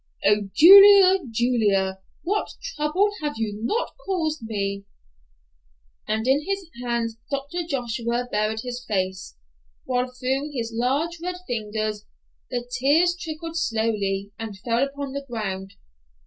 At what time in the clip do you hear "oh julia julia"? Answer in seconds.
0.25-1.99